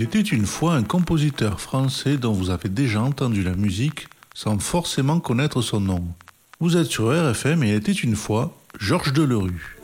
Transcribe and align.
Il 0.00 0.04
était 0.04 0.20
une 0.20 0.46
fois 0.46 0.76
un 0.76 0.82
compositeur 0.82 1.60
français 1.60 2.16
dont 2.16 2.32
vous 2.32 2.48
avez 2.48 2.70
déjà 2.70 3.02
entendu 3.02 3.42
la 3.42 3.54
musique 3.54 4.08
sans 4.34 4.58
forcément 4.58 5.20
connaître 5.20 5.60
son 5.60 5.78
nom. 5.78 6.02
Vous 6.58 6.78
êtes 6.78 6.86
sur 6.86 7.10
RFM 7.10 7.62
et 7.64 7.68
il 7.68 7.74
était 7.74 7.92
une 7.92 8.16
fois 8.16 8.56
Georges 8.78 9.12
Delerue. 9.12 9.76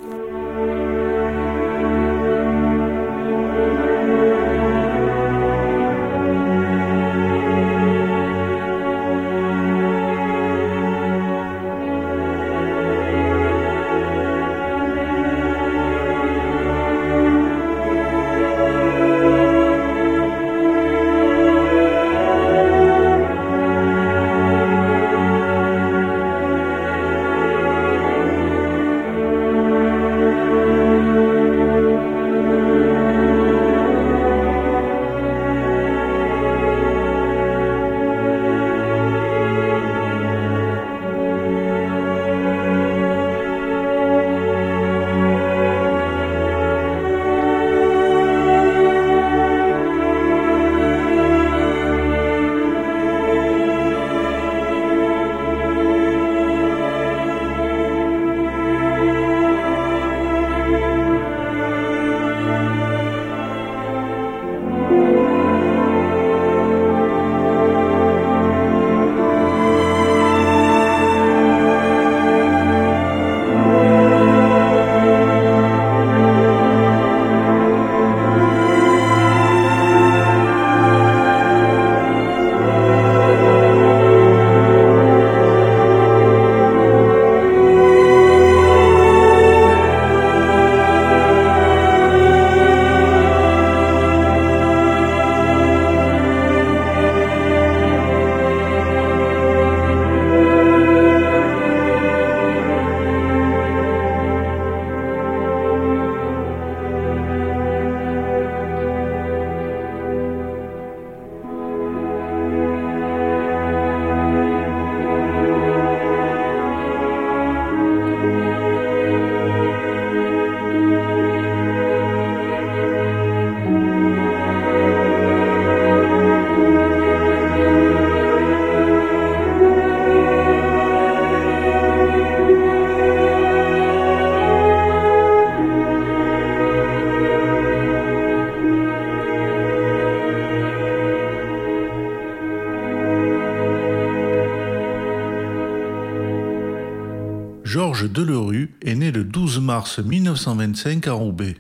Delerue 148.17 148.71
est 148.81 148.95
né 148.95 149.13
le 149.13 149.25
12 149.25 149.61
mars 149.61 149.99
1925 149.99 151.07
à 151.07 151.13
Roubaix. 151.13 151.57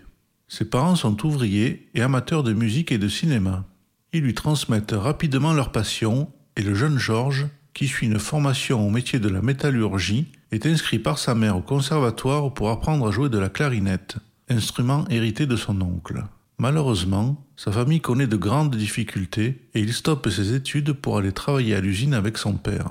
Ses 0.49 0.65
parents 0.65 0.97
sont 0.97 1.27
ouvriers 1.27 1.87
et 1.93 2.01
amateurs 2.01 2.43
de 2.43 2.55
musique 2.55 2.93
et 2.93 2.97
de 2.97 3.09
cinéma. 3.09 3.67
Ils 4.15 4.23
lui 4.23 4.33
transmettent 4.33 4.95
rapidement 4.97 5.53
leur 5.53 5.71
passion 5.71 6.31
et 6.57 6.63
le 6.63 6.75
jeune 6.75 6.97
Georges, 6.97 7.47
qui 7.75 7.87
suit 7.87 8.07
une 8.07 8.19
formation 8.19 8.87
au 8.87 8.89
métier 8.89 9.19
de 9.19 9.29
la 9.29 9.43
métallurgie, 9.43 10.29
est 10.51 10.65
inscrit 10.65 10.99
par 10.99 11.19
sa 11.19 11.35
mère 11.35 11.59
au 11.59 11.61
conservatoire 11.61 12.55
pour 12.55 12.71
apprendre 12.71 13.07
à 13.07 13.11
jouer 13.11 13.29
de 13.29 13.39
la 13.39 13.51
clarinette, 13.51 14.17
instrument 14.49 15.05
hérité 15.11 15.45
de 15.45 15.57
son 15.57 15.79
oncle. 15.83 16.25
Malheureusement, 16.57 17.45
sa 17.57 17.71
famille 17.71 18.01
connaît 18.01 18.27
de 18.27 18.37
grandes 18.39 18.75
difficultés 18.75 19.61
et 19.75 19.81
il 19.81 19.93
stoppe 19.93 20.31
ses 20.31 20.55
études 20.55 20.95
pour 20.95 21.19
aller 21.19 21.33
travailler 21.33 21.75
à 21.75 21.83
l'usine 21.83 22.15
avec 22.15 22.39
son 22.39 22.55
père. 22.55 22.89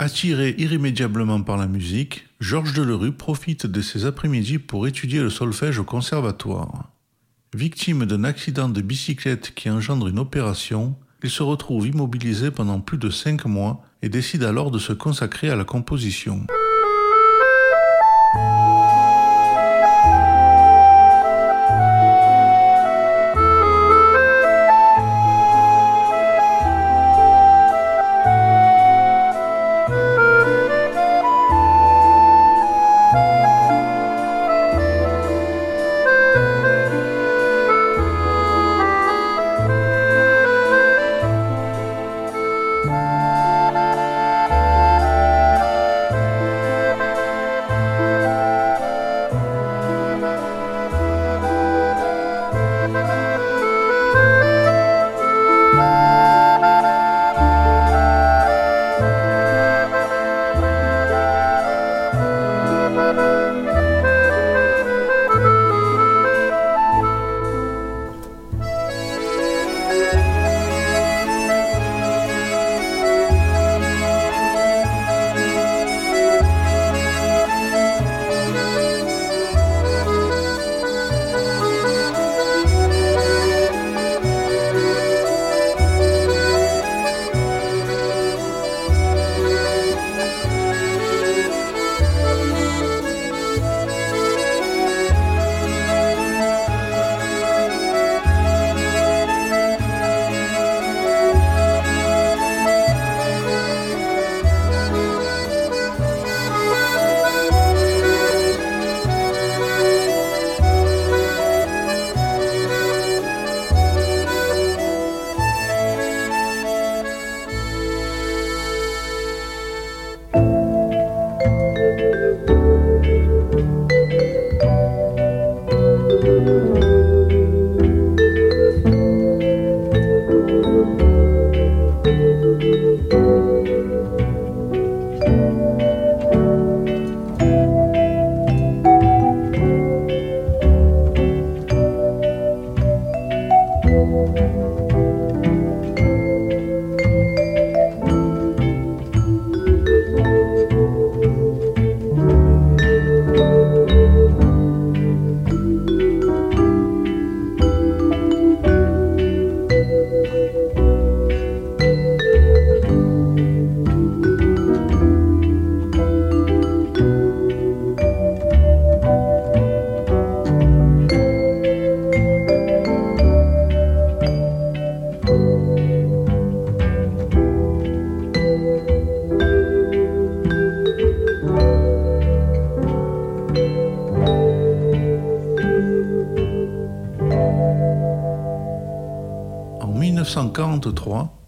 Attiré 0.00 0.54
irrémédiablement 0.58 1.42
par 1.42 1.56
la 1.56 1.66
musique, 1.66 2.28
Georges 2.40 2.72
Delerue 2.72 3.12
profite 3.12 3.66
de 3.66 3.80
ses 3.80 4.06
après-midi 4.06 4.58
pour 4.58 4.86
étudier 4.86 5.20
le 5.20 5.28
solfège 5.28 5.80
au 5.80 5.84
conservatoire. 5.84 6.92
Victime 7.52 8.06
d'un 8.06 8.22
accident 8.22 8.68
de 8.68 8.80
bicyclette 8.80 9.52
qui 9.54 9.68
engendre 9.68 10.06
une 10.06 10.20
opération, 10.20 10.96
il 11.24 11.30
se 11.30 11.42
retrouve 11.42 11.88
immobilisé 11.88 12.52
pendant 12.52 12.80
plus 12.80 12.96
de 12.96 13.10
cinq 13.10 13.44
mois 13.44 13.84
et 14.02 14.08
décide 14.08 14.44
alors 14.44 14.70
de 14.70 14.78
se 14.78 14.92
consacrer 14.92 15.50
à 15.50 15.56
la 15.56 15.64
composition. 15.64 16.46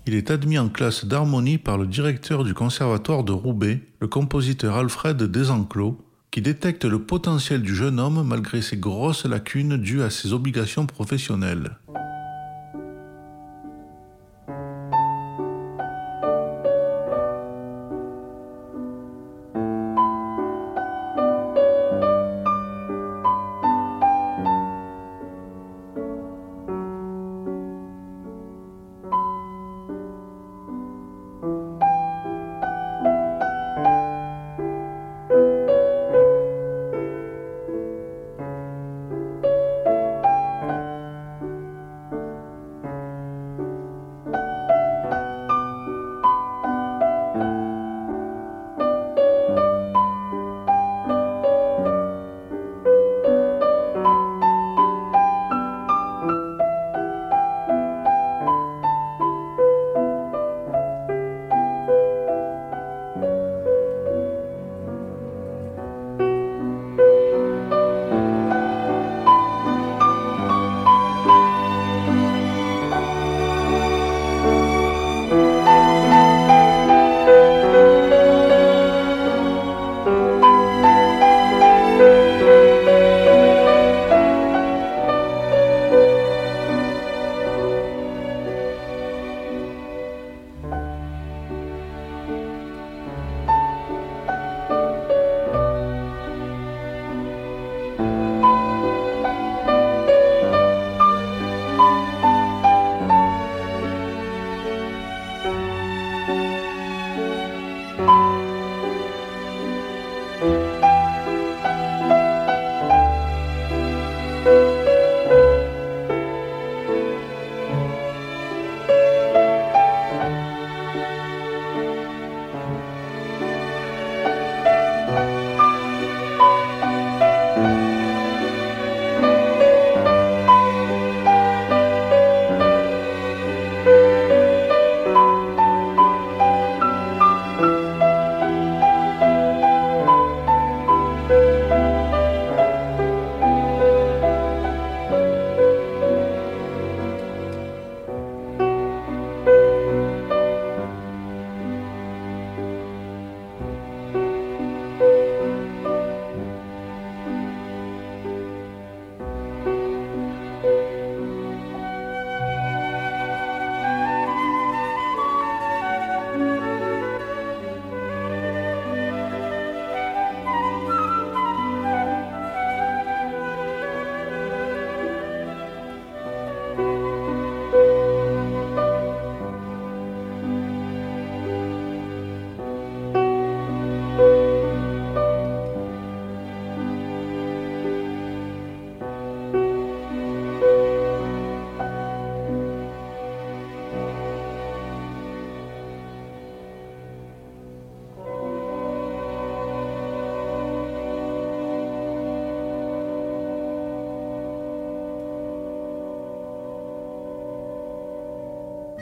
Il 0.07 0.15
est 0.15 0.31
admis 0.31 0.59
en 0.59 0.71
classe 0.71 1.05
d'harmonie 1.05 1.59
par 1.59 1.77
le 1.77 1.87
directeur 1.87 2.45
du 2.45 2.55
conservatoire 2.55 3.25
de 3.25 3.33
Roubaix, 3.33 3.81
le 4.01 4.09
compositeur 4.09 4.77
Alfred 4.77 5.19
Desenclos, 5.19 5.99
qui 6.31 6.41
détecte 6.41 6.87
le 6.87 7.03
potentiel 7.03 7.61
du 7.61 7.75
jeune 7.75 8.01
homme 8.01 8.27
malgré 8.27 8.63
ses 8.63 8.79
grosses 8.79 9.27
lacunes 9.27 9.77
dues 9.77 10.03
à 10.03 10.09
ses 10.09 10.33
obligations 10.33 10.87
professionnelles. 10.87 11.77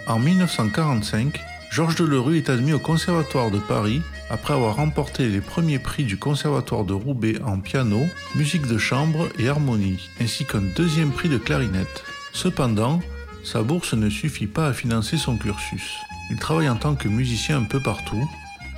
En 0.09 0.19
1945, 0.19 1.39
Georges 1.71 1.97
Delerue 1.97 2.39
est 2.39 2.49
admis 2.49 2.73
au 2.73 2.79
Conservatoire 2.79 3.51
de 3.51 3.59
Paris 3.59 4.01
après 4.31 4.55
avoir 4.55 4.77
remporté 4.77 5.29
les 5.29 5.43
premiers 5.43 5.79
prix 5.79 6.05
du 6.05 6.17
Conservatoire 6.17 6.85
de 6.85 6.95
Roubaix 6.95 7.43
en 7.45 7.59
piano, 7.59 8.01
musique 8.35 8.67
de 8.67 8.79
chambre 8.79 9.29
et 9.39 9.51
harmonie, 9.51 10.09
ainsi 10.19 10.47
qu'un 10.47 10.63
deuxième 10.63 11.11
prix 11.11 11.29
de 11.29 11.37
clarinette. 11.37 12.05
Cependant, 12.33 13.01
sa 13.45 13.63
bourse 13.63 13.93
ne 13.93 14.09
suffit 14.09 14.47
pas 14.47 14.69
à 14.69 14.73
financer 14.73 15.19
son 15.19 15.37
cursus. 15.37 15.99
Il 16.31 16.39
travaille 16.39 16.71
en 16.71 16.77
tant 16.77 16.95
que 16.95 17.09
musicien 17.09 17.59
un 17.59 17.65
peu 17.65 17.81
partout, 17.81 18.27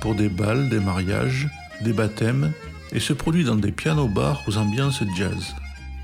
pour 0.01 0.15
des 0.15 0.29
balles, 0.29 0.67
des 0.67 0.81
mariages, 0.81 1.47
des 1.79 1.93
baptêmes, 1.93 2.51
et 2.91 2.99
se 2.99 3.13
produit 3.13 3.45
dans 3.45 3.55
des 3.55 3.71
pianos-bars 3.71 4.41
aux 4.47 4.57
ambiances 4.57 5.03
jazz. 5.15 5.55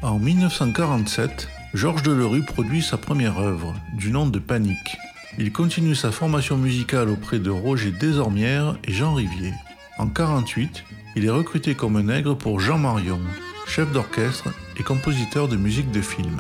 En 0.02 0.20
1947, 0.20 1.50
Georges 1.74 2.04
Delerue 2.04 2.46
produit 2.46 2.82
sa 2.82 2.96
première 2.96 3.40
œuvre, 3.40 3.76
du 3.94 4.10
nom 4.12 4.26
de 4.26 4.40
Panique. 4.40 4.98
Il 5.40 5.52
continue 5.52 5.94
sa 5.94 6.12
formation 6.12 6.58
musicale 6.58 7.10
auprès 7.10 7.38
de 7.38 7.52
Roger 7.52 7.92
Desormières 7.92 8.76
et 8.84 8.92
Jean 8.92 9.14
Rivier. 9.14 9.54
En 10.00 10.06
1948, 10.06 10.84
il 11.16 11.26
est 11.26 11.30
recruté 11.30 11.76
comme 11.76 12.02
nègre 12.02 12.36
pour 12.36 12.60
Jean 12.60 12.80
Marion, 12.80 13.20
chef 13.68 13.92
d'orchestre 13.92 14.50
et 14.80 14.84
compositeur 14.84 15.48
de 15.48 15.56
musique 15.56 15.92
de 15.92 16.02
film. 16.02 16.40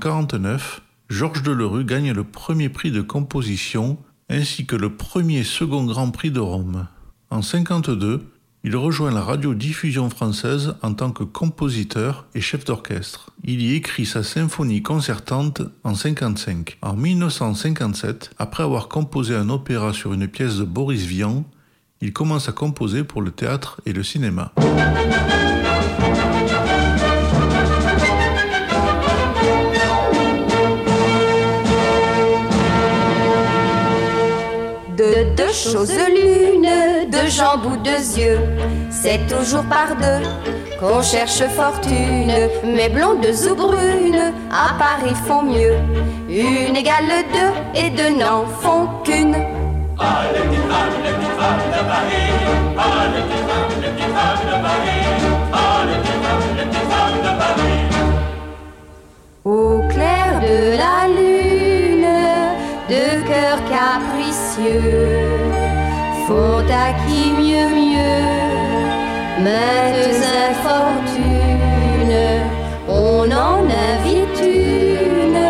1949, 0.00 0.80
Georges 1.10 1.42
Delerue 1.42 1.84
gagne 1.84 2.12
le 2.12 2.24
premier 2.24 2.70
prix 2.70 2.90
de 2.90 3.02
composition 3.02 3.98
ainsi 4.30 4.64
que 4.64 4.76
le 4.76 4.96
premier 4.96 5.44
second 5.44 5.84
Grand 5.84 6.10
Prix 6.10 6.30
de 6.30 6.40
Rome. 6.40 6.86
En 7.28 7.40
1952, 7.40 8.22
il 8.64 8.76
rejoint 8.76 9.10
la 9.10 9.20
radiodiffusion 9.20 10.08
française 10.08 10.74
en 10.80 10.94
tant 10.94 11.10
que 11.10 11.22
compositeur 11.22 12.24
et 12.34 12.40
chef 12.40 12.64
d'orchestre. 12.64 13.32
Il 13.44 13.60
y 13.60 13.74
écrit 13.74 14.06
sa 14.06 14.22
symphonie 14.22 14.82
concertante 14.82 15.60
en 15.84 15.90
1955. 15.90 16.78
En 16.80 16.96
1957, 16.96 18.30
après 18.38 18.62
avoir 18.62 18.88
composé 18.88 19.34
un 19.34 19.50
opéra 19.50 19.92
sur 19.92 20.14
une 20.14 20.28
pièce 20.28 20.56
de 20.56 20.64
Boris 20.64 21.02
Vian, 21.02 21.44
il 22.00 22.14
commence 22.14 22.48
à 22.48 22.52
composer 22.52 23.04
pour 23.04 23.20
le 23.20 23.32
théâtre 23.32 23.82
et 23.84 23.92
le 23.92 24.02
cinéma. 24.02 24.54
De 35.00 35.24
deux 35.34 35.54
choses 35.54 35.94
l'une, 36.14 36.68
deux 37.10 37.30
jambes 37.30 37.64
ou 37.64 37.76
deux 37.78 38.02
yeux, 38.18 38.38
c'est 38.90 39.26
toujours 39.28 39.64
par 39.64 39.96
deux 39.96 40.22
qu'on 40.78 41.00
cherche 41.00 41.42
fortune. 41.56 42.30
Mais 42.64 42.90
blondes 42.90 43.24
ou 43.50 43.54
brunes, 43.54 44.34
à 44.52 44.74
Paris 44.78 45.14
font 45.26 45.42
mieux. 45.42 45.76
Une 46.28 46.76
égale 46.76 47.24
deux 47.32 47.80
et 47.80 47.88
deux 47.88 48.10
n'en 48.10 48.44
font 48.44 48.88
qu'une. 49.02 49.36
Ah, 49.98 50.24
les 50.34 50.40
petites 50.40 50.68
femmes, 50.70 50.96
les 51.02 51.12
petites 51.12 51.36
femmes 51.40 51.64
de 51.72 51.82
Paris. 51.88 52.28
Ah, 52.76 52.82
les 53.14 53.22
petites 53.22 53.46
femmes, 53.48 53.72
les 53.80 53.88
petites 53.88 54.14
femmes 54.16 54.44
de 54.50 54.56
Paris. 54.66 55.00
Ah, 55.50 55.80
les 55.88 55.98
petites 56.02 56.22
femmes, 56.24 56.48
les 56.58 56.64
petites 56.66 56.88
femmes 56.92 57.20
de 57.24 57.32
Paris. 57.40 57.80
Au 59.46 59.80
clair 59.88 60.30
de 60.42 60.56
la 60.76 61.08
lune, 61.08 61.39
deux 62.90 63.22
cœurs 63.24 63.62
capricieux 63.70 65.28
font 66.26 66.64
à 66.84 66.92
qui 67.06 67.30
mieux 67.42 67.68
mieux 67.82 68.26
maintes 69.44 70.24
infortunes. 70.50 70.90
On 72.88 73.30
en 73.30 73.62
invite 73.92 74.40
une, 74.42 75.46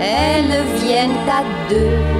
elles 0.00 0.64
viennent 0.80 1.28
à 1.28 1.42
deux. 1.68 2.18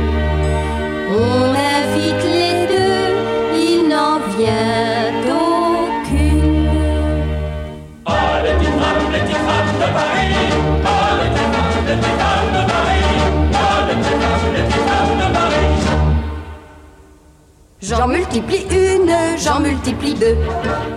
J'en 17.88 18.06
multiplie 18.06 18.66
une, 18.70 19.10
j'en 19.38 19.60
multiplie 19.60 20.12
deux. 20.12 20.36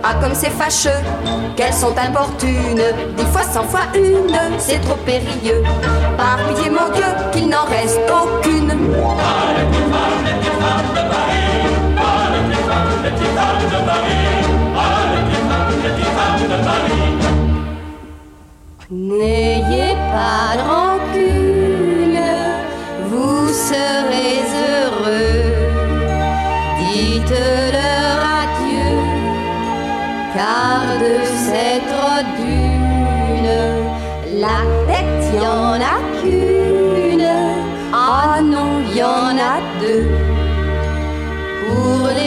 Ah, 0.02 0.12
comme 0.20 0.34
c'est 0.34 0.50
fâcheux, 0.50 0.90
qu'elles 1.56 1.72
sont 1.72 1.94
importunes. 1.96 2.82
Dix 3.16 3.24
fois, 3.32 3.44
cent 3.44 3.62
fois 3.62 3.86
une, 3.94 4.36
c'est 4.58 4.78
trop 4.82 4.96
périlleux. 5.06 5.62
Par 6.18 6.36
mon 6.70 6.92
Dieu, 6.94 7.06
qu'il 7.32 7.48
n'en 7.48 7.64
reste 7.64 7.98
aucune. 8.10 8.74
N'ayez 18.90 19.94
pas 20.12 20.56
de 20.56 20.62
rancune, 20.68 22.20
vous 23.08 23.48
serez 23.48 24.42
heureux. 24.52 25.21
De 30.42 31.14
cette 31.46 31.96
dune, 32.38 33.58
la 34.40 34.60
tête 34.88 35.24
y 35.34 35.38
en 35.38 35.74
a 35.94 35.96
qu'une. 36.18 37.30
Ah 37.92 38.40
non, 38.42 38.70
y 38.94 39.02
en 39.02 39.34
a 39.52 39.54
deux. 39.80 40.08
Pour 41.60 42.08
les 42.18 42.21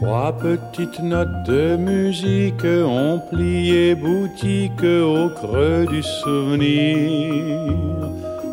Trois 0.00 0.32
petites 0.32 1.02
notes 1.02 1.42
de 1.46 1.76
musique 1.76 2.64
ont 2.64 3.20
plié 3.30 3.94
boutique 3.94 4.82
au 4.82 5.28
creux 5.28 5.84
du 5.90 6.02
souvenir. 6.02 7.74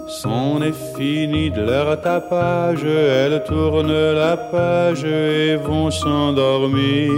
C'en 0.10 0.62
est 0.62 0.76
fini 0.98 1.50
de 1.50 1.62
leur 1.62 2.02
tapage, 2.02 2.84
elles 2.84 3.42
tournent 3.46 4.12
la 4.14 4.36
page 4.36 5.06
et 5.06 5.56
vont 5.56 5.90
s'endormir. 5.90 7.14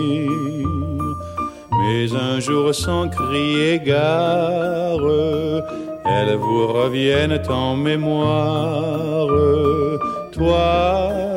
Mais 1.80 2.13
un 2.13 2.39
jour 2.39 2.76
sans 2.76 3.10
crier 3.10 3.80
gare, 3.80 5.10
elles 6.06 6.36
vous 6.36 6.68
reviennent 6.68 7.42
en 7.50 7.76
mémoire. 7.76 9.26
Toi, 10.34 11.29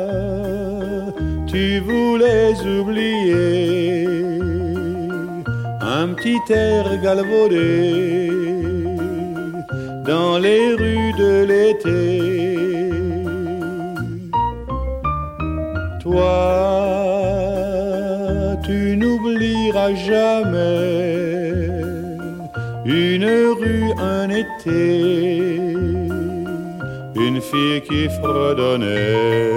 tu 1.53 1.79
voulais 1.81 2.55
oublier 2.65 4.07
un 5.81 6.07
petit 6.15 6.41
air 6.49 6.85
galvaudé 7.03 8.31
dans 10.03 10.39
les 10.39 10.73
rues 10.73 11.13
de 11.23 11.33
l'été. 11.49 12.57
Toi, 16.01 16.33
tu 18.65 18.97
n'oublieras 18.97 19.93
jamais 19.93 21.03
une 22.85 23.29
rue, 23.59 23.91
un 23.99 24.29
été, 24.29 25.67
une 27.27 27.39
fille 27.49 27.81
qui 27.87 28.09
fredonnait. 28.17 29.53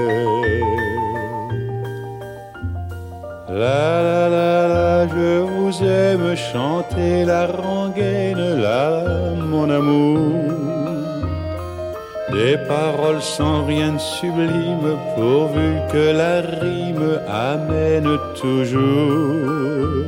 La 3.59 4.03
la 4.03 4.29
la 4.29 4.69
la, 4.69 5.09
je 5.09 5.40
vous 5.40 5.73
aime 5.83 6.37
chanter 6.37 7.25
la 7.25 7.47
rengaine, 7.47 8.61
la 8.61 9.03
mon 9.51 9.71
amour. 9.71 10.53
Des 12.35 12.59
paroles 12.69 13.23
sans 13.23 13.64
rien 13.64 13.92
de 13.92 13.99
sublime, 13.99 14.90
pourvu 15.14 15.69
que 15.90 16.07
la 16.23 16.42
rime 16.42 17.19
amène 17.27 18.19
toujours 18.38 20.05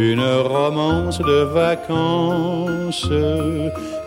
une 0.00 0.26
romance 0.54 1.18
de 1.18 1.40
vacances 1.62 3.12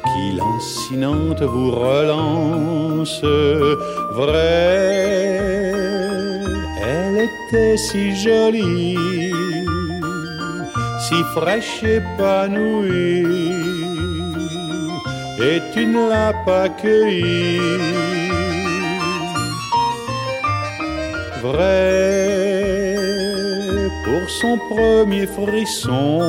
qui 0.09 0.25
lancinante 0.41 1.43
vous 1.43 1.69
relance. 1.69 3.23
Vrai, 4.15 5.90
si 7.77 8.15
jolie, 8.15 8.95
si 10.99 11.23
fraîche 11.35 11.83
épanouie, 11.83 13.25
et 15.39 15.61
tu 15.73 15.85
ne 15.85 16.09
l'as 16.09 16.33
pas 16.45 16.69
cueillie. 16.69 17.59
Vrai, 21.41 22.95
pour 24.05 24.29
son 24.29 24.57
premier 24.69 25.27
frisson, 25.27 26.19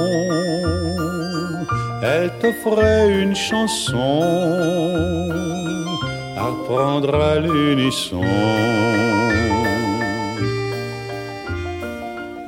elle 2.03 2.31
t'offrait 2.41 3.11
une 3.23 3.37
chanson 3.37 4.23
à 6.37 6.49
prendre 6.67 7.15
à 7.15 7.39
l'unisson. 7.39 8.23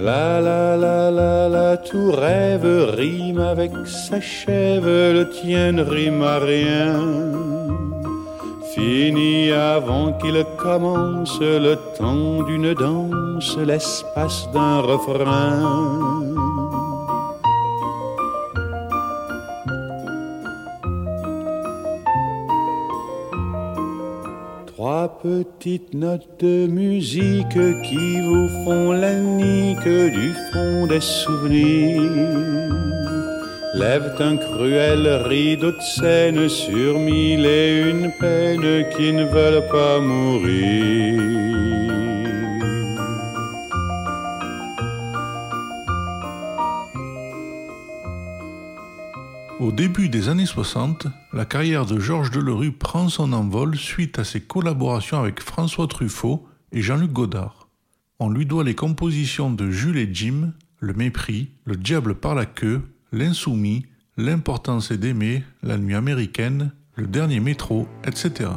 La 0.05 0.39
la 0.39 0.77
la 0.77 1.11
la 1.11 1.49
la, 1.49 1.79
tout 1.79 2.13
rêve 2.13 2.67
rime 2.95 3.39
avec 3.39 3.73
sa 3.87 4.21
chèvre, 4.21 5.15
le 5.15 5.31
tien 5.31 5.73
ne 5.73 5.83
rime 5.83 6.23
à 6.23 6.39
rien. 6.41 7.01
Fini 8.75 9.51
avant 9.51 10.13
qu'il 10.13 10.45
commence 10.59 11.41
le 11.41 11.77
temps 11.97 12.43
d'une 12.43 12.75
danse, 12.75 13.57
l'espace 13.57 14.47
d'un 14.53 14.81
refrain. 14.81 16.24
Petites 25.25 25.95
notes 25.95 26.29
de 26.41 26.67
musique 26.67 27.59
qui 27.83 28.21
vous 28.21 28.49
font 28.63 28.93
la 28.93 29.15
nique 29.15 29.89
du 30.19 30.35
fond 30.53 30.87
des 30.87 31.01
souvenirs 31.01 32.03
lèvent 33.75 34.15
un 34.19 34.37
cruel 34.37 35.09
rideau 35.27 35.73
de 35.73 35.81
scène 35.81 36.47
sur 36.51 36.99
mille 36.99 37.47
et 37.47 37.91
une 37.91 38.13
peine 38.21 38.87
qui 38.95 39.15
ne 39.15 39.25
veulent 39.25 39.67
pas 39.69 39.99
mourir. 39.99 41.54
Au 49.65 49.73
début 49.73 50.11
des 50.11 50.29
années 50.29 50.45
60, 50.45 51.07
la 51.33 51.47
carrière 51.47 51.87
de 51.87 51.99
Georges 51.99 52.31
Delerue 52.31 52.73
prend 52.73 53.09
son 53.09 53.33
envol 53.33 53.79
suite 53.79 54.19
à 54.19 54.25
ses 54.25 54.43
collaborations 54.43 55.19
avec 55.19 55.41
François 55.41 55.87
Truffaut 55.87 56.47
et 56.71 56.83
Jean-Luc 56.83 57.11
Godard. 57.11 57.71
On 58.19 58.29
lui 58.29 58.45
doit 58.45 58.63
les 58.63 58.75
compositions 58.75 59.51
de 59.51 59.71
Jules 59.71 59.97
et 59.97 60.11
Jim, 60.13 60.53
Le 60.81 60.93
Mépris, 60.93 61.49
Le 61.65 61.77
Diable 61.77 62.15
par 62.15 62.35
la 62.35 62.45
queue 62.45 62.83
L'insoumis, 63.11 63.87
L'importance 64.19 64.91
est 64.91 64.99
d'aimer, 64.99 65.43
La 65.63 65.79
nuit 65.79 65.95
américaine, 65.95 66.73
Le 66.95 67.07
dernier 67.07 67.41
métro, 67.41 67.89
etc. 68.07 68.51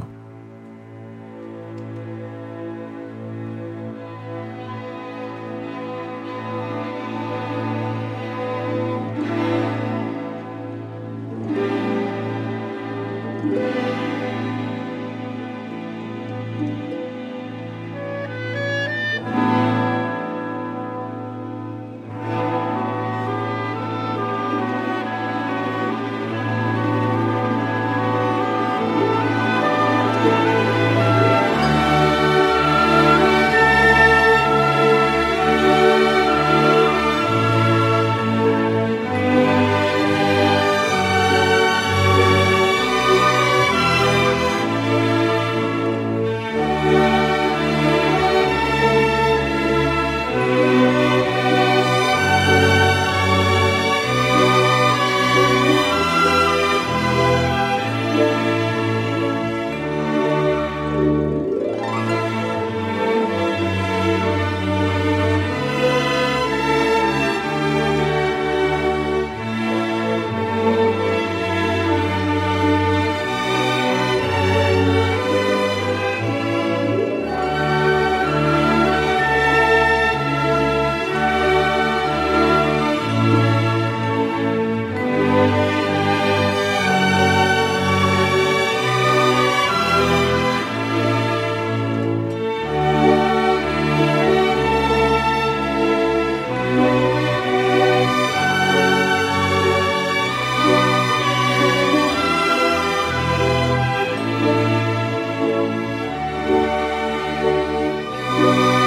Música 108.48 108.87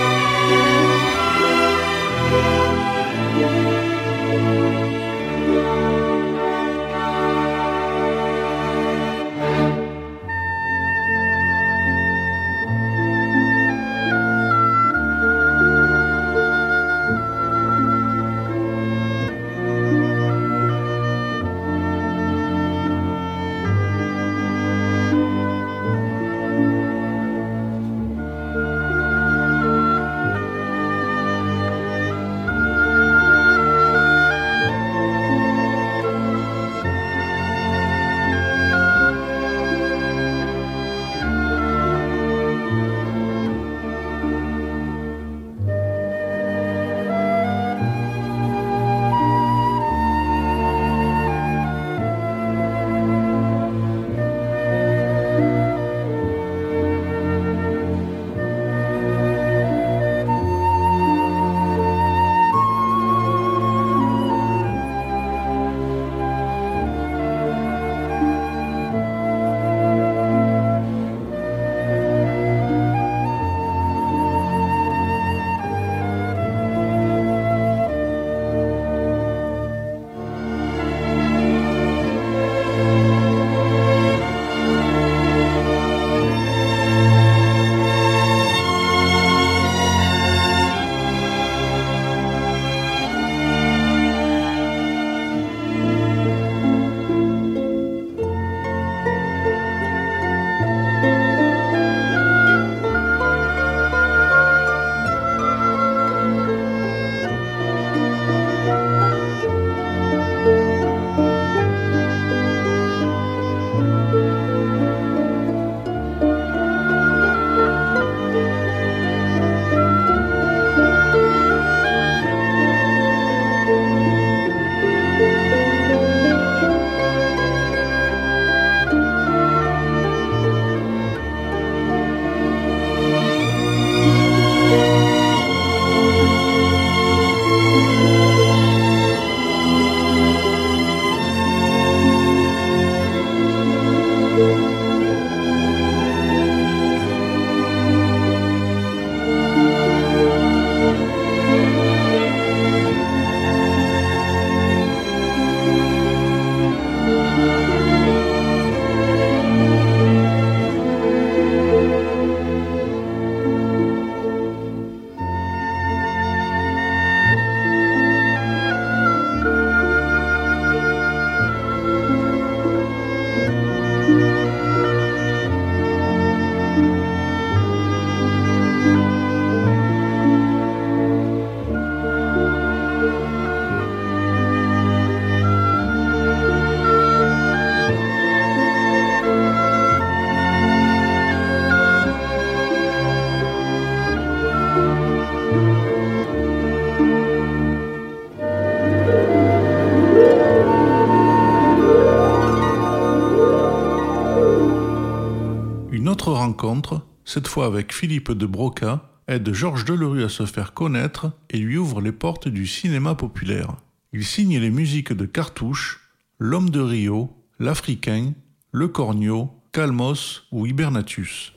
cette 207.25 207.49
fois 207.49 207.67
avec 207.67 207.93
Philippe 207.93 208.33
de 208.33 208.47
Broca, 208.47 209.11
aide 209.29 209.53
Georges 209.53 209.85
Delerue 209.85 210.25
à 210.25 210.29
se 210.29 210.47
faire 210.47 210.73
connaître 210.73 211.33
et 211.51 211.59
lui 211.59 211.77
ouvre 211.77 212.01
les 212.01 212.13
portes 212.13 212.49
du 212.49 212.67
cinéma 212.67 213.15
populaire. 213.15 213.77
Il 214.13 214.25
signe 214.25 214.59
les 214.59 214.71
musiques 214.71 215.13
de 215.13 215.27
Cartouche, 215.27 216.01
L'Homme 216.39 216.71
de 216.71 216.81
Rio, 216.81 217.31
L'Africain, 217.59 218.33
Le 218.73 218.89
Cornio, 218.89 219.51
Calmos 219.73 220.43
ou 220.51 220.67
Hibernatus. 220.67 221.53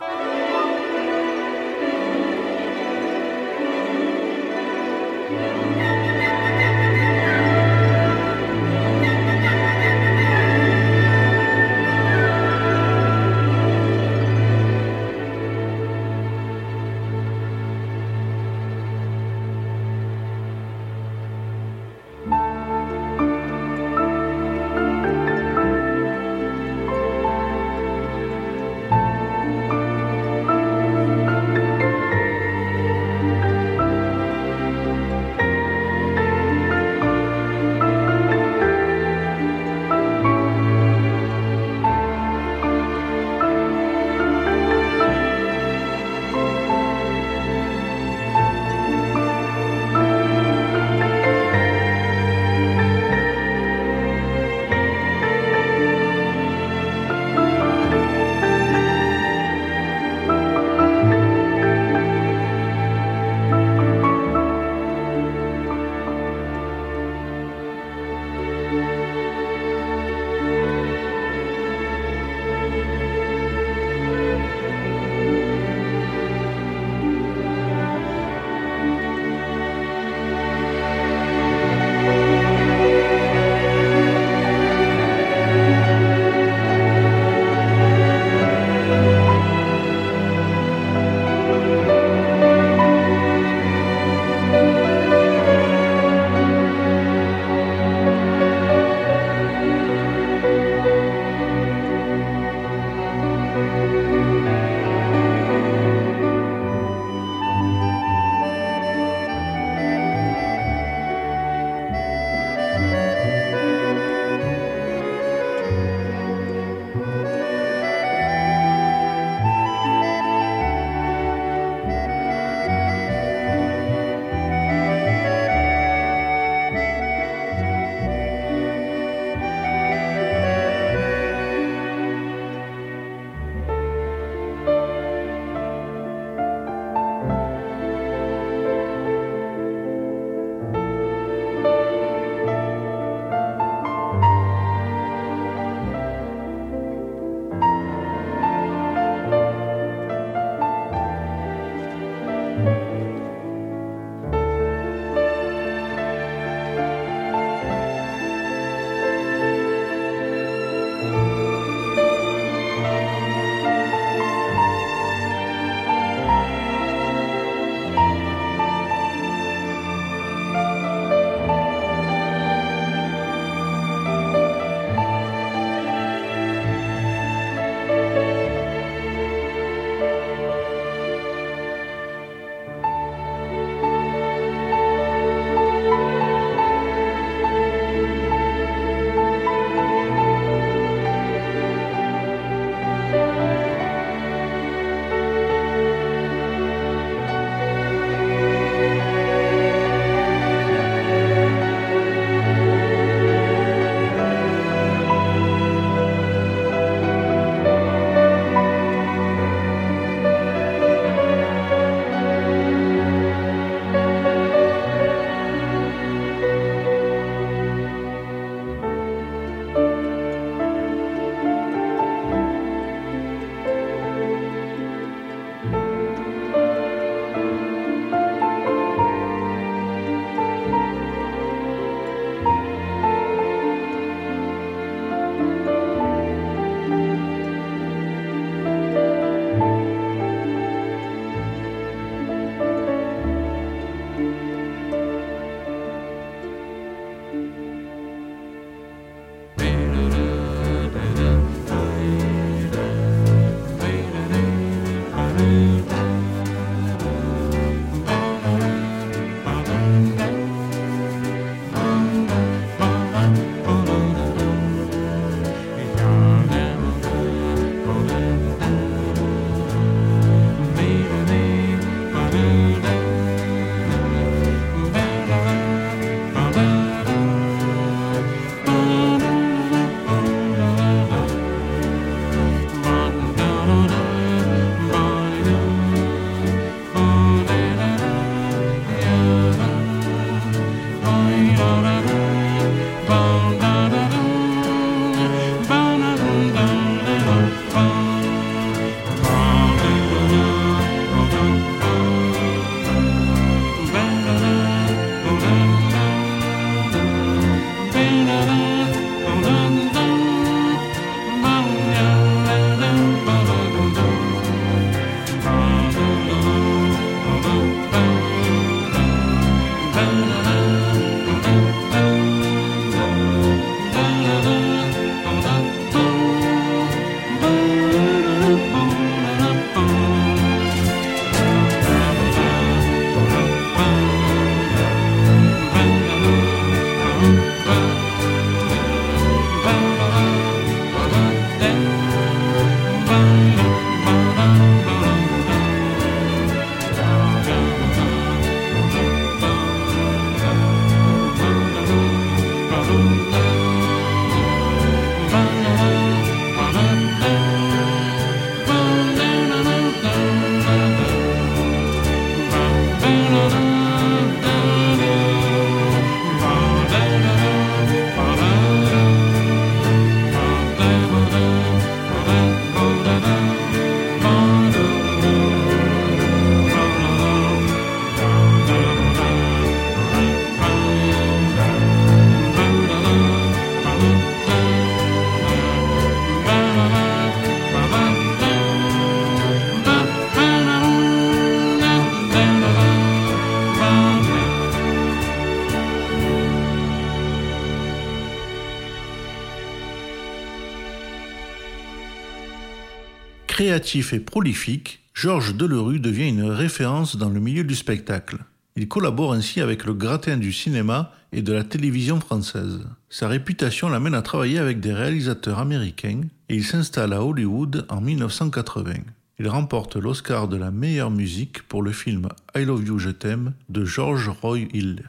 Et 403.95 404.19
prolifique, 404.19 405.01
Georges 405.13 405.55
Delerue 405.55 405.99
devient 405.99 406.29
une 406.29 406.43
référence 406.43 407.17
dans 407.17 407.29
le 407.29 407.41
milieu 407.41 407.65
du 407.65 407.75
spectacle. 407.75 408.37
Il 408.77 408.87
collabore 408.87 409.33
ainsi 409.33 409.59
avec 409.59 409.85
le 409.85 409.93
gratin 409.93 410.37
du 410.37 410.53
cinéma 410.53 411.11
et 411.33 411.41
de 411.41 411.51
la 411.51 411.63
télévision 411.63 412.19
française. 412.19 412.79
Sa 413.09 413.27
réputation 413.27 413.89
l'amène 413.89 414.15
à 414.15 414.21
travailler 414.21 414.57
avec 414.57 414.79
des 414.79 414.93
réalisateurs 414.93 415.59
américains 415.59 416.21
et 416.49 416.55
il 416.55 416.63
s'installe 416.63 417.13
à 417.13 417.23
Hollywood 417.23 417.85
en 417.89 417.99
1980. 417.99 418.93
Il 419.37 419.49
remporte 419.49 419.97
l'Oscar 419.97 420.47
de 420.47 420.57
la 420.57 420.71
meilleure 420.71 421.11
musique 421.11 421.63
pour 421.63 421.83
le 421.83 421.91
film 421.91 422.29
I 422.55 422.63
Love 422.63 422.87
You 422.87 422.99
Je 422.99 423.09
t'aime 423.09 423.53
de 423.67 423.83
George 423.83 424.29
Roy 424.41 424.59
Hill. 424.73 425.03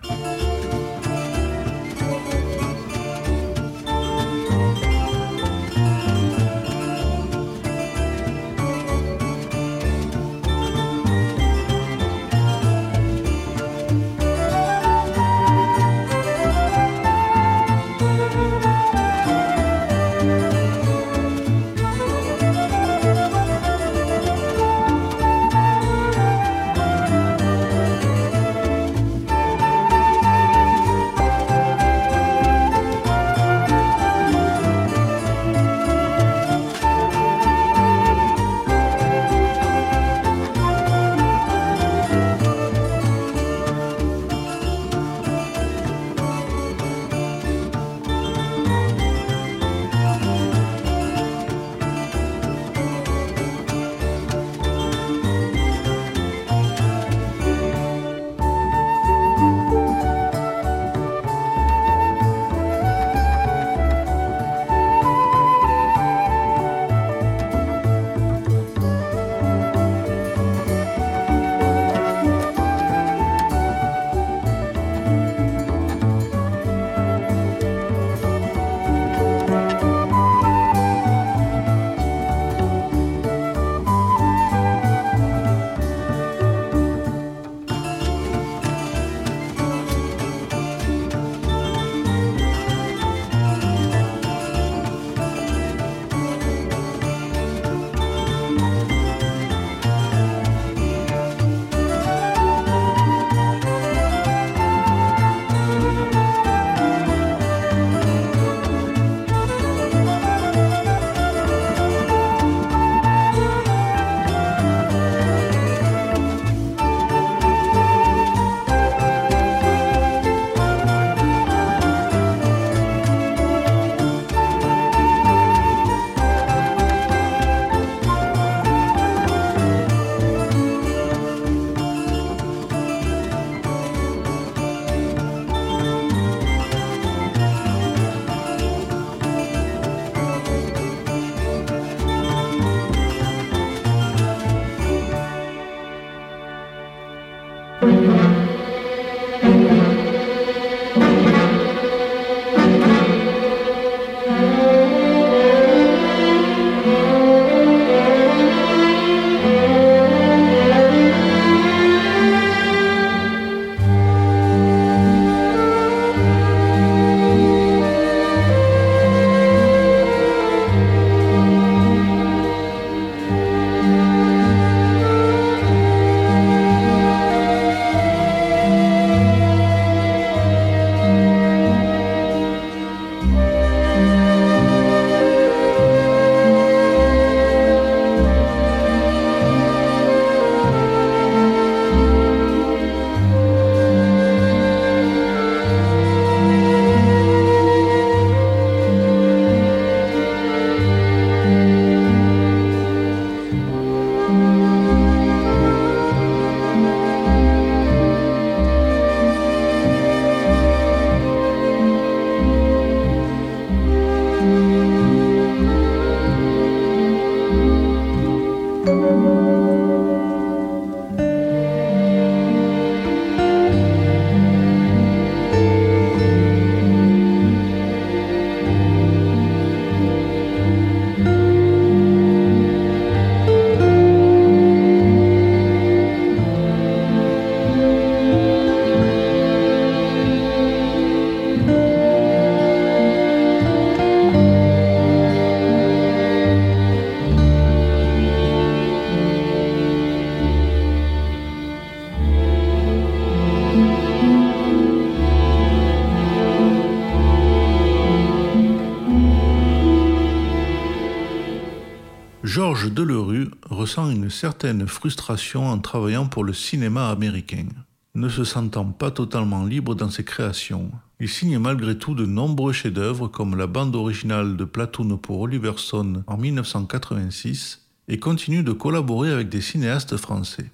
Delerue 262.91 263.51
ressent 263.69 264.11
une 264.11 264.31
certaine 264.31 264.87
frustration 264.87 265.69
en 265.69 265.79
travaillant 265.79 266.27
pour 266.27 266.45
le 266.45 266.53
cinéma 266.53 267.09
américain. 267.09 267.67
Ne 268.15 268.29
se 268.29 268.45
sentant 268.45 268.87
pas 268.87 269.11
totalement 269.11 269.65
libre 269.65 269.95
dans 269.95 270.11
ses 270.11 270.25
créations, 270.25 270.91
il 271.21 271.29
signe 271.29 271.59
malgré 271.59 271.97
tout 271.97 272.15
de 272.15 272.27
nombreux 272.27 272.73
chefs-d'œuvre 272.73 273.29
comme 273.29 273.57
la 273.57 273.67
bande 273.67 273.95
originale 273.95 274.57
de 274.57 274.65
Platoon 274.65 275.17
pour 275.17 275.41
Oliver 275.41 275.73
Stone 275.77 276.25
en 276.27 276.37
1986 276.37 277.87
et 278.09 278.19
continue 278.19 278.63
de 278.63 278.73
collaborer 278.73 279.31
avec 279.31 279.49
des 279.49 279.61
cinéastes 279.61 280.17
français. 280.17 280.71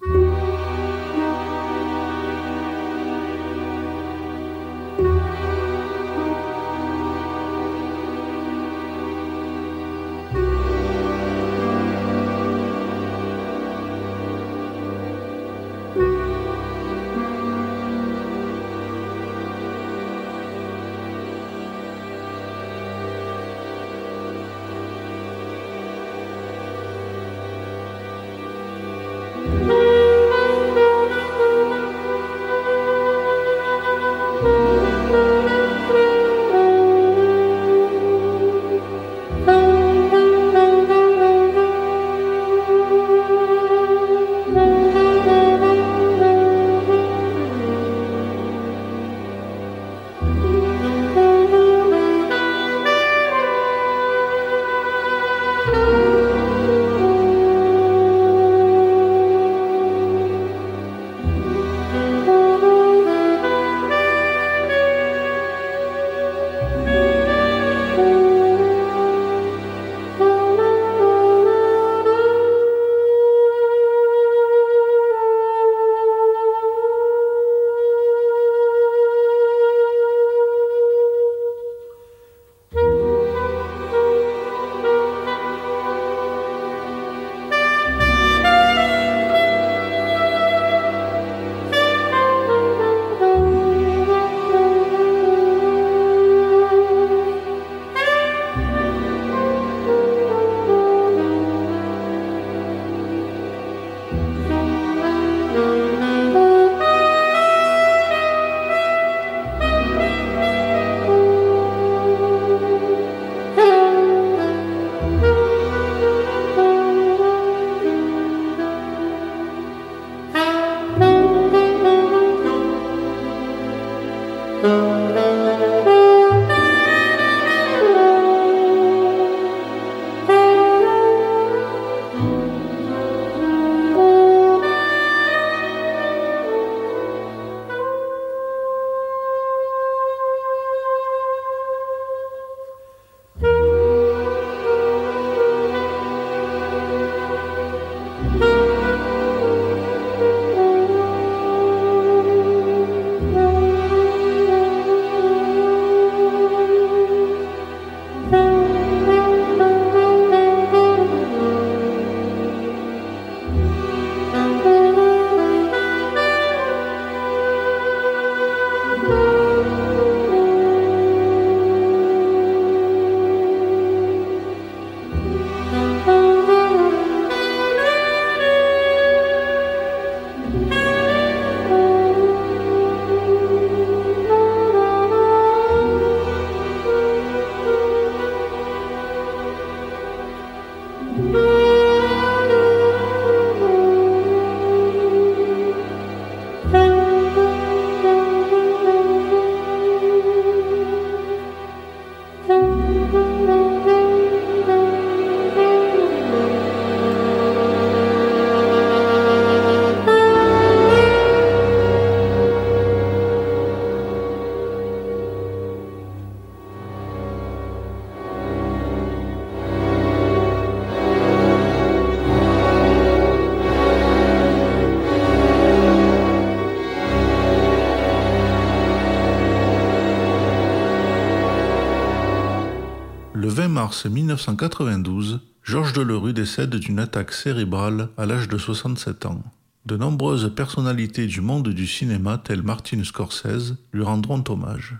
Mars 233.91 234.05
1992, 234.05 235.41
Georges 235.63 235.91
Delerue 235.91 236.31
décède 236.31 236.73
d'une 236.77 236.97
attaque 236.97 237.33
cérébrale 237.33 238.07
à 238.17 238.25
l'âge 238.25 238.47
de 238.47 238.57
67 238.57 239.25
ans. 239.25 239.43
De 239.85 239.97
nombreuses 239.97 240.55
personnalités 240.55 241.27
du 241.27 241.41
monde 241.41 241.67
du 241.67 241.85
cinéma, 241.85 242.37
telles 242.37 242.63
Martin 242.63 243.03
Scorsese, 243.03 243.75
lui 243.91 244.03
rendront 244.03 244.41
hommage. 244.47 244.95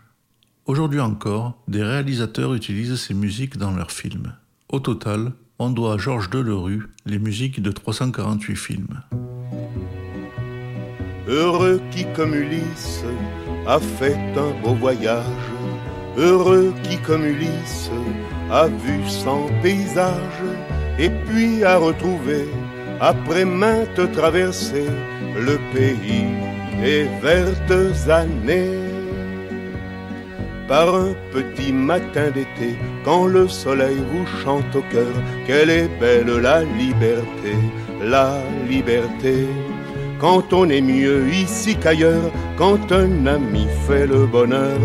Aujourd'hui 0.66 1.00
encore, 1.00 1.58
des 1.70 1.82
réalisateurs 1.82 2.54
utilisent 2.54 2.98
ses 2.98 3.14
musiques 3.14 3.56
dans 3.56 3.72
leurs 3.72 3.92
films. 3.92 4.34
Au 4.68 4.82
total, 4.82 5.32
on 5.58 5.70
doit 5.70 5.94
à 5.94 5.98
Georges 5.98 6.30
Delerue 6.30 6.89
les 7.06 7.20
musiques 7.20 7.62
de 7.62 7.72
348 7.72 8.56
films. 8.58 9.00
Heureux 11.30 11.80
qui, 11.92 12.06
comme 12.14 12.34
Ulysse, 12.34 13.06
a 13.66 13.80
fait 13.80 14.20
un 14.36 14.62
beau 14.62 14.74
voyage. 14.74 15.24
Heureux 16.18 16.74
qui, 16.84 16.98
comme 16.98 17.24
Ulysse, 17.24 17.89
a 18.52 18.68
vu 18.68 18.99
son 19.08 19.47
paysage 19.64 20.43
et 20.99 21.10
puis 21.10 21.64
a 21.64 21.78
retrouvé, 21.78 22.45
après 22.99 23.45
maintes 23.45 24.12
traversées, 24.12 24.91
le 25.36 25.58
pays 25.74 26.28
des 26.82 27.08
vertes 27.22 28.10
années. 28.10 28.91
par 30.68 30.95
un 30.95 31.14
petit 31.34 31.74
matin 31.74 32.28
d'été, 32.36 32.78
quand 33.04 33.26
le 33.26 33.45
soleil 33.49 33.97
vous 34.12 34.26
chante 34.41 34.74
au 34.74 34.84
cœur, 34.93 35.16
qu'elle 35.45 35.70
est 35.70 35.89
belle 35.99 36.34
la 36.41 36.64
liberté, 36.64 37.56
la 38.02 38.30
liberté. 38.70 39.47
Quand 40.18 40.54
on 40.54 40.70
est 40.70 40.86
mieux 40.95 41.28
ici 41.34 41.76
qu'ailleurs, 41.76 42.32
quand 42.58 42.89
un 42.91 43.26
ami 43.26 43.68
fait 43.86 44.08
le 44.08 44.26
bonheur, 44.26 44.80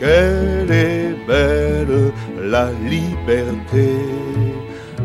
qu'elle 0.00 0.72
est 0.72 1.14
belle 1.28 2.12
la 2.42 2.70
liberté, 2.88 3.90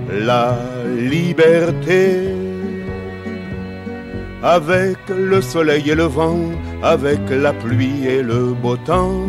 la 0.10 0.58
liberté. 0.98 2.30
Avec 4.42 4.98
le 5.10 5.42
soleil 5.42 5.90
et 5.90 5.96
le 5.96 6.04
vent, 6.04 6.40
avec 6.82 7.22
la 7.30 7.54
pluie 7.54 8.08
et 8.08 8.22
le 8.22 8.54
beau 8.54 8.78
temps 8.78 9.26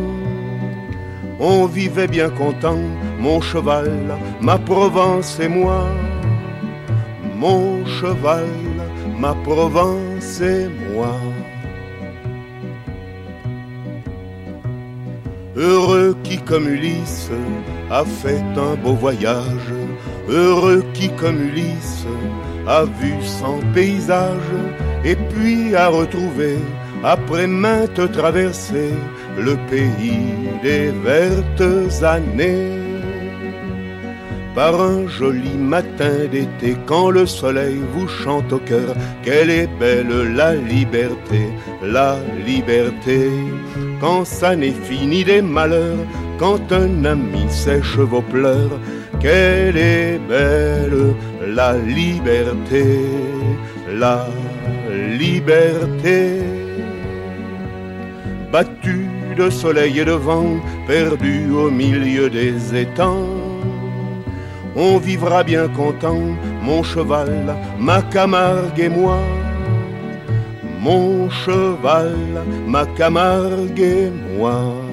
on 1.38 1.66
vivait 1.66 2.08
bien 2.08 2.30
content, 2.30 2.80
mon 3.18 3.40
cheval, 3.40 3.90
ma 4.40 4.56
Provence 4.56 5.38
et 5.38 5.48
moi. 5.48 5.86
Mon 7.36 7.84
cheval, 7.84 8.46
ma 9.18 9.34
Provence 9.44 10.40
et 10.40 10.68
moi. 10.94 11.12
Heureux 15.56 16.14
qui 16.22 16.36
comme 16.36 16.68
Ulysse 16.68 17.30
a 17.90 18.04
fait 18.04 18.44
un 18.56 18.74
beau 18.74 18.92
voyage, 18.92 19.72
heureux 20.28 20.84
qui 20.92 21.08
comme 21.08 21.40
Ulysse 21.40 22.04
a 22.66 22.84
vu 22.84 23.14
son 23.22 23.60
paysage 23.72 24.52
et 25.02 25.16
puis 25.16 25.74
a 25.74 25.88
retrouvé 25.88 26.58
après 27.02 27.46
maintes 27.46 28.12
traversées 28.12 28.94
le 29.38 29.56
pays 29.70 30.50
des 30.62 30.90
vertes 30.90 32.02
années. 32.02 32.75
Par 34.56 34.80
un 34.80 35.06
joli 35.06 35.54
matin 35.58 36.24
d'été, 36.32 36.78
quand 36.86 37.10
le 37.10 37.26
soleil 37.26 37.76
vous 37.92 38.08
chante 38.08 38.50
au 38.54 38.58
cœur, 38.58 38.96
qu'elle 39.22 39.50
est 39.50 39.68
belle 39.78 40.32
la 40.34 40.54
liberté, 40.54 41.42
la 41.82 42.16
liberté. 42.46 43.28
Quand 44.00 44.24
ça 44.24 44.56
n'est 44.56 44.80
fini 44.88 45.24
des 45.24 45.42
malheurs, 45.42 46.06
quand 46.38 46.72
un 46.72 47.04
ami 47.04 47.44
sèche 47.50 47.98
vos 47.98 48.22
pleurs, 48.22 48.80
qu'elle 49.20 49.76
est 49.76 50.18
belle 50.26 51.14
la 51.46 51.76
liberté, 51.76 52.86
la 53.92 54.26
liberté. 55.18 56.40
Battu 58.50 59.06
de 59.36 59.50
soleil 59.50 60.00
et 60.00 60.06
de 60.06 60.12
vent, 60.12 60.56
perdu 60.86 61.50
au 61.50 61.70
milieu 61.70 62.30
des 62.30 62.74
étangs. 62.74 63.45
On 64.78 64.98
vivra 64.98 65.42
bien 65.42 65.68
content, 65.68 66.20
mon 66.62 66.82
cheval, 66.82 67.56
ma 67.78 68.02
Camargue 68.02 68.78
et 68.78 68.90
moi. 68.90 69.18
Mon 70.80 71.30
cheval, 71.30 72.14
ma 72.66 72.84
Camargue 72.84 73.80
et 73.80 74.10
moi. 74.36 74.85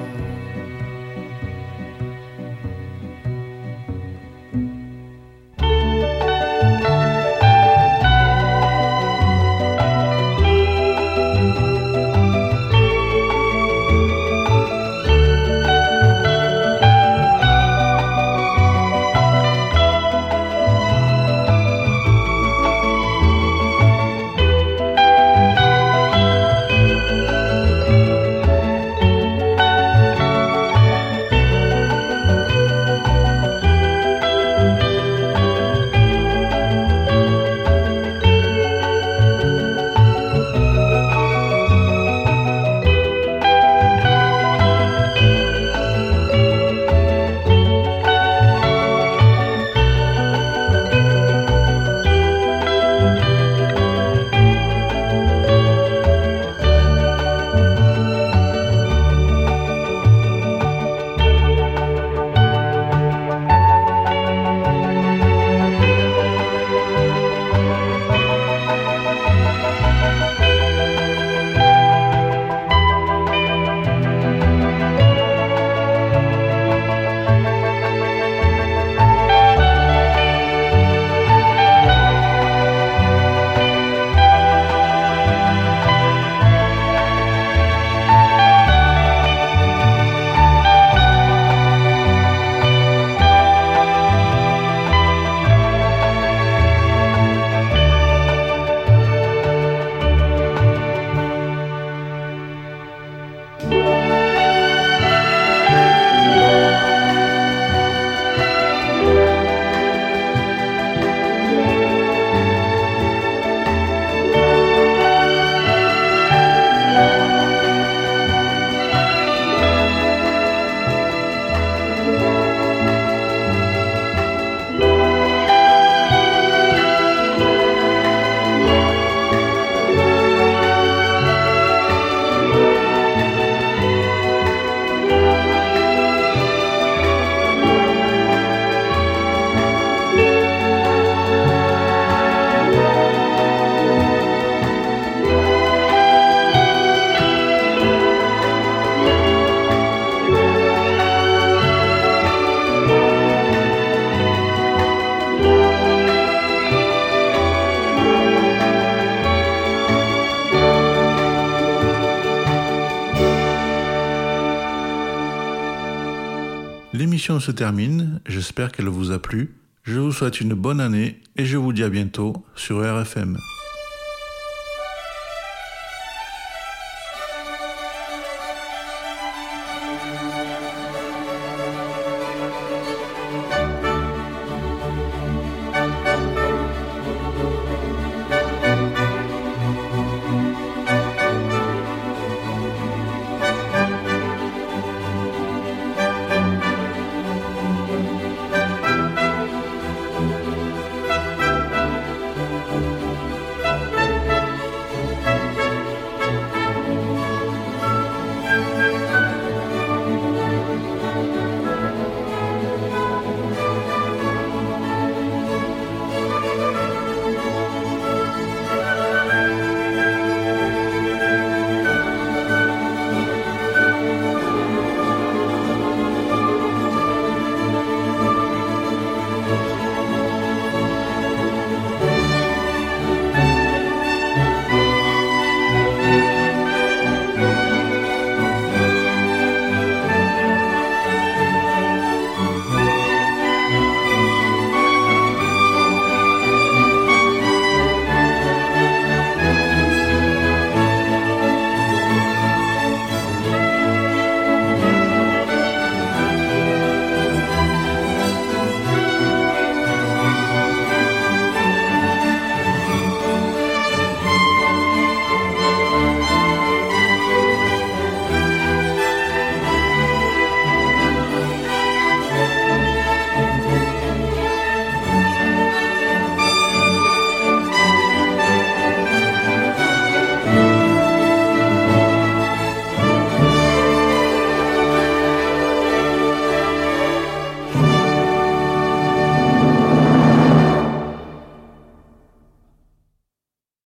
Se 167.44 167.52
termine, 167.52 168.22
j'espère 168.26 168.72
qu'elle 168.72 168.88
vous 168.88 169.12
a 169.12 169.22
plu. 169.22 169.58
Je 169.84 170.00
vous 170.00 170.14
souhaite 170.14 170.40
une 170.40 170.54
bonne 170.54 170.80
année 170.80 171.20
et 171.36 171.44
je 171.44 171.58
vous 171.58 171.74
dis 171.74 171.84
à 171.84 171.90
bientôt 171.90 172.46
sur 172.56 172.80
RFM. 172.80 173.38